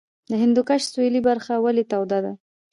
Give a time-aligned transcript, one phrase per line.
[0.29, 2.33] د هندوکش سویلي برخه ولې توده ده؟